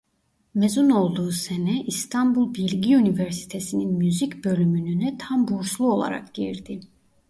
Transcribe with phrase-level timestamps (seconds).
[0.55, 6.79] Mezun olduğu sene İstanbul Bilgi Üniversitesi'nin müzik bölümününe tam burslu olarak girdi.